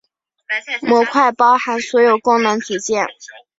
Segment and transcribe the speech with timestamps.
[0.81, 3.05] 模块包含所有功能组件。